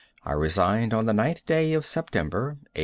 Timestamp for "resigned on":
0.31-1.05